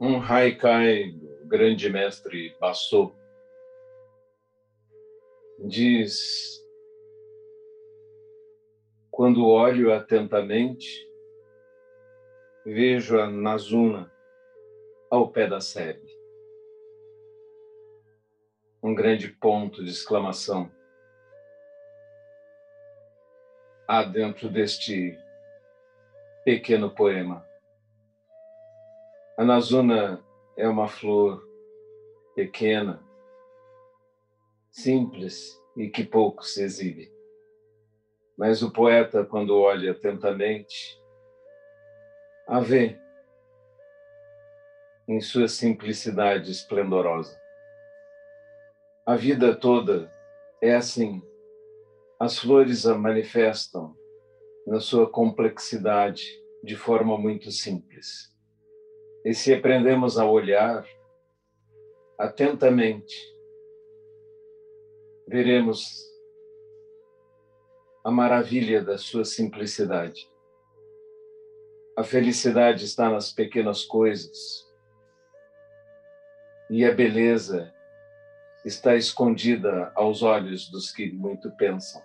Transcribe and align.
um 0.00 0.18
haikai 0.18 1.12
grande 1.46 1.90
mestre 1.90 2.56
Basso 2.60 3.12
diz: 5.58 6.64
Quando 9.10 9.46
olho 9.46 9.92
atentamente, 9.92 11.08
vejo 12.64 13.18
a 13.18 13.26
Nazuna 13.26 14.12
ao 15.10 15.30
pé 15.32 15.48
da 15.48 15.60
sebe. 15.60 16.06
Um 18.80 18.94
grande 18.94 19.28
ponto 19.28 19.82
de 19.82 19.90
exclamação. 19.90 20.70
Há 23.88 24.04
dentro 24.04 24.48
deste 24.48 25.18
pequeno 26.44 26.94
poema. 26.94 27.47
A 29.38 29.44
Nazuna 29.44 30.20
é 30.56 30.68
uma 30.68 30.88
flor 30.88 31.48
pequena, 32.34 33.00
simples 34.68 35.56
e 35.76 35.88
que 35.88 36.02
pouco 36.02 36.42
se 36.42 36.60
exibe. 36.64 37.08
Mas 38.36 38.64
o 38.64 38.72
poeta, 38.72 39.24
quando 39.24 39.56
olha 39.56 39.92
atentamente, 39.92 41.00
a 42.48 42.58
vê 42.58 42.98
em 45.06 45.20
sua 45.20 45.46
simplicidade 45.46 46.50
esplendorosa. 46.50 47.40
A 49.06 49.14
vida 49.14 49.54
toda 49.54 50.12
é 50.60 50.74
assim. 50.74 51.22
As 52.18 52.40
flores 52.40 52.88
a 52.88 52.98
manifestam 52.98 53.96
na 54.66 54.80
sua 54.80 55.08
complexidade 55.08 56.24
de 56.64 56.74
forma 56.74 57.16
muito 57.16 57.52
simples. 57.52 58.36
E 59.24 59.34
se 59.34 59.52
aprendemos 59.52 60.18
a 60.18 60.24
olhar 60.24 60.86
atentamente, 62.18 63.16
veremos 65.26 66.08
a 68.04 68.10
maravilha 68.10 68.82
da 68.82 68.96
sua 68.96 69.24
simplicidade. 69.24 70.30
A 71.96 72.04
felicidade 72.04 72.84
está 72.84 73.10
nas 73.10 73.32
pequenas 73.32 73.84
coisas. 73.84 74.66
E 76.70 76.84
a 76.84 76.94
beleza 76.94 77.74
está 78.64 78.94
escondida 78.94 79.92
aos 79.94 80.22
olhos 80.22 80.70
dos 80.70 80.92
que 80.92 81.10
muito 81.10 81.50
pensam. 81.56 82.02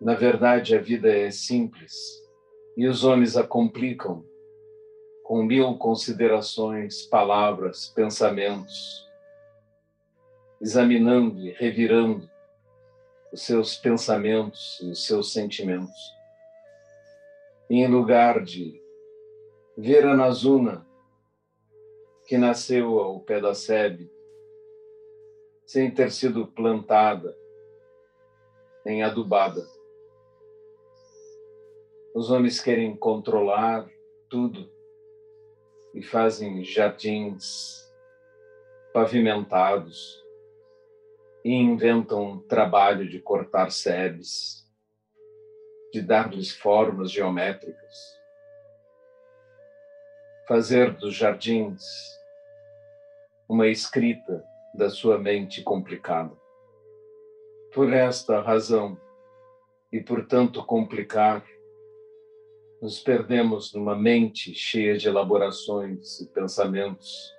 Na 0.00 0.14
verdade, 0.14 0.76
a 0.76 0.80
vida 0.80 1.08
é 1.10 1.30
simples 1.30 1.92
e 2.76 2.86
os 2.86 3.02
homens 3.02 3.36
a 3.36 3.46
complicam 3.46 4.24
com 5.26 5.42
mil 5.42 5.76
considerações, 5.76 7.02
palavras, 7.02 7.88
pensamentos, 7.88 9.04
examinando 10.60 11.40
e 11.40 11.50
revirando 11.50 12.30
os 13.32 13.42
seus 13.42 13.74
pensamentos 13.74 14.78
e 14.80 14.90
os 14.90 15.04
seus 15.04 15.32
sentimentos. 15.32 16.14
E 17.68 17.74
em 17.74 17.88
lugar 17.88 18.44
de 18.44 18.80
ver 19.76 20.06
a 20.06 20.16
Nazuna, 20.16 20.86
que 22.28 22.38
nasceu 22.38 23.00
ao 23.00 23.18
pé 23.18 23.40
da 23.40 23.52
sebe, 23.52 24.08
sem 25.66 25.90
ter 25.90 26.12
sido 26.12 26.46
plantada 26.46 27.36
nem 28.84 29.02
adubada. 29.02 29.66
Os 32.14 32.30
homens 32.30 32.60
querem 32.60 32.96
controlar 32.96 33.90
tudo 34.30 34.75
e 35.96 36.02
fazem 36.02 36.62
jardins 36.62 37.90
pavimentados 38.92 40.22
e 41.42 41.54
inventam 41.54 42.22
um 42.22 42.38
trabalho 42.38 43.08
de 43.08 43.18
cortar 43.18 43.72
sebes, 43.72 44.70
de 45.90 46.02
dar-lhes 46.02 46.52
formas 46.52 47.10
geométricas, 47.10 48.20
fazer 50.46 50.92
dos 50.92 51.14
jardins 51.14 51.82
uma 53.48 53.66
escrita 53.66 54.44
da 54.74 54.90
sua 54.90 55.18
mente 55.18 55.62
complicada. 55.62 56.36
Por 57.72 57.90
esta 57.90 58.42
razão, 58.42 59.00
e 59.90 60.00
por 60.02 60.26
tanto 60.26 60.62
complicar, 60.62 61.42
nos 62.86 63.00
perdemos 63.00 63.74
numa 63.74 63.96
mente 63.96 64.54
cheia 64.54 64.96
de 64.96 65.08
elaborações 65.08 66.20
e 66.20 66.26
pensamentos. 66.28 67.34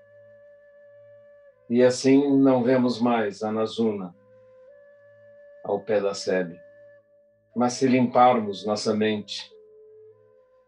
E 1.70 1.82
assim 1.82 2.38
não 2.38 2.66
vemos 2.66 3.00
mais 3.00 3.42
a 3.42 3.50
Nazuna 3.50 4.14
ao 5.64 5.80
pé 5.80 6.02
da 6.02 6.14
sebe. 6.14 6.60
Mas 7.56 7.74
se 7.76 7.88
limparmos 7.88 8.66
nossa 8.66 8.94
mente 8.94 9.50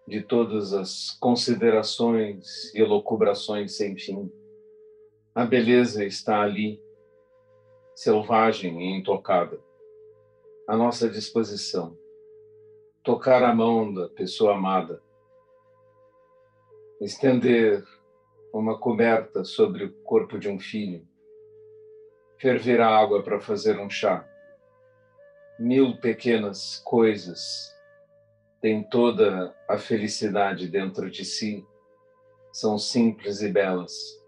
de 0.08 0.22
todas 0.22 0.72
as 0.72 1.12
considerações 1.20 2.74
e 2.74 2.80
elucubrações 2.80 3.76
sem 3.76 3.98
fim, 3.98 4.32
a 5.36 5.44
beleza 5.44 6.06
está 6.06 6.42
ali, 6.42 6.82
selvagem 7.94 8.82
e 8.82 8.98
intocada, 8.98 9.60
à 10.66 10.78
nossa 10.78 11.10
disposição 11.10 11.99
tocar 13.04 13.44
a 13.44 13.54
mão 13.54 13.94
da 13.94 14.10
pessoa 14.10 14.56
amada, 14.56 15.02
estender 17.00 17.84
uma 18.54 18.78
coberta 18.78 19.44
sobre 19.44 19.86
o 19.86 19.94
corpo 20.04 20.38
de 20.38 20.50
um 20.50 20.60
filho, 20.60 21.08
ferver 22.38 22.82
a 22.82 22.88
água 22.88 23.24
para 23.24 23.40
fazer 23.40 23.80
um 23.80 23.90
chá. 23.90 24.28
Mil 25.58 25.98
pequenas 25.98 26.82
coisas 26.86 27.74
têm 28.62 28.84
toda 28.84 29.56
a 29.68 29.78
felicidade 29.78 30.68
dentro 30.68 31.10
de 31.10 31.24
si, 31.24 31.66
são 32.52 32.78
simples 32.78 33.42
e 33.42 33.50
belas. 33.50 34.22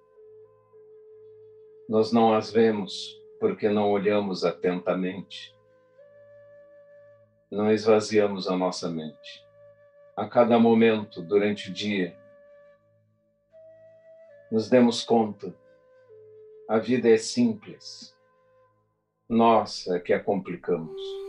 Nós 1.90 2.14
não 2.14 2.34
as 2.34 2.52
vemos 2.52 3.20
porque 3.40 3.68
não 3.68 3.92
olhamos 3.92 4.46
atentamente 4.46 5.54
não 7.52 7.72
esvaziamos 7.72 8.48
a 8.48 8.56
nossa 8.56 8.90
mente. 8.90 9.46
A 10.16 10.28
cada 10.28 10.58
momento, 10.58 11.22
durante 11.22 11.70
o 11.70 11.74
dia, 11.74 12.18
nos 14.50 14.70
demos 14.70 15.04
conta, 15.04 15.54
a 16.68 16.78
vida 16.78 17.10
é 17.10 17.18
simples, 17.18 18.16
nós 19.28 19.88
é 19.88 20.00
que 20.00 20.14
a 20.14 20.20
complicamos. 20.20 21.21